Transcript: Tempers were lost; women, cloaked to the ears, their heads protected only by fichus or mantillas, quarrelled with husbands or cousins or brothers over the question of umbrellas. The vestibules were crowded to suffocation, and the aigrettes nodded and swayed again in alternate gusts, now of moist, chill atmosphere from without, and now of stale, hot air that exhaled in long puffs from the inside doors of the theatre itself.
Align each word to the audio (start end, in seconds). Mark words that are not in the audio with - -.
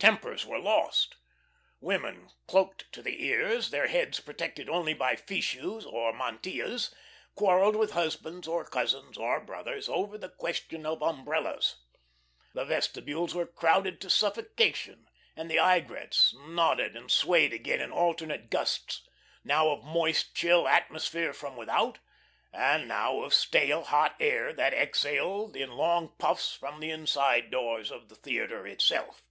Tempers 0.00 0.46
were 0.46 0.60
lost; 0.60 1.16
women, 1.80 2.30
cloaked 2.46 2.84
to 2.92 3.02
the 3.02 3.24
ears, 3.26 3.70
their 3.70 3.88
heads 3.88 4.20
protected 4.20 4.68
only 4.68 4.94
by 4.94 5.16
fichus 5.16 5.84
or 5.84 6.12
mantillas, 6.12 6.94
quarrelled 7.34 7.74
with 7.74 7.90
husbands 7.90 8.46
or 8.46 8.64
cousins 8.64 9.16
or 9.18 9.40
brothers 9.40 9.88
over 9.88 10.16
the 10.16 10.28
question 10.28 10.86
of 10.86 11.02
umbrellas. 11.02 11.82
The 12.54 12.64
vestibules 12.64 13.34
were 13.34 13.44
crowded 13.44 14.00
to 14.02 14.08
suffocation, 14.08 15.08
and 15.34 15.50
the 15.50 15.58
aigrettes 15.58 16.32
nodded 16.46 16.94
and 16.94 17.10
swayed 17.10 17.52
again 17.52 17.80
in 17.80 17.90
alternate 17.90 18.50
gusts, 18.50 19.02
now 19.42 19.68
of 19.70 19.82
moist, 19.82 20.32
chill 20.32 20.68
atmosphere 20.68 21.32
from 21.32 21.56
without, 21.56 21.98
and 22.52 22.86
now 22.86 23.20
of 23.22 23.34
stale, 23.34 23.82
hot 23.82 24.14
air 24.20 24.52
that 24.52 24.72
exhaled 24.72 25.56
in 25.56 25.72
long 25.72 26.14
puffs 26.18 26.54
from 26.54 26.78
the 26.78 26.90
inside 26.92 27.50
doors 27.50 27.90
of 27.90 28.08
the 28.08 28.14
theatre 28.14 28.64
itself. 28.64 29.24